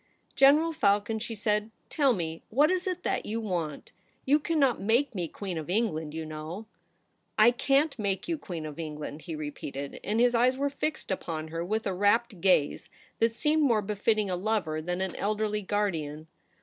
'General 0.35 0.73
Falcon,' 0.73 1.19
she 1.19 1.35
said,' 1.35 1.69
tell 1.91 2.11
me, 2.11 2.41
what 2.49 2.71
is 2.71 2.87
it 2.87 3.03
that 3.03 3.23
you 3.23 3.39
want} 3.39 3.91
You 4.25 4.39
cannot 4.39 4.81
make 4.81 5.13
me 5.13 5.27
Queen 5.27 5.59
of 5.59 5.69
England, 5.69 6.11
you 6.15 6.25
know.' 6.25 6.65
* 7.01 7.07
I 7.37 7.51
can't 7.51 7.99
make 7.99 8.27
you 8.27 8.35
Queen 8.39 8.65
of 8.65 8.79
England,' 8.79 9.21
he 9.21 9.35
repeated; 9.35 9.99
and 10.03 10.19
his 10.19 10.33
eyes 10.33 10.57
were 10.57 10.71
fixed 10.71 11.11
upon 11.11 11.49
her 11.49 11.63
with 11.63 11.85
a 11.85 11.93
rapt 11.93 12.41
gaze 12.41 12.89
that 13.19 13.31
seemed 13.33 13.61
more 13.61 13.83
befitting 13.83 14.27
a 14.31 14.35
lover 14.35 14.81
than 14.81 15.01
an 15.01 15.15
elderly 15.17 15.61
guardian. 15.61 16.25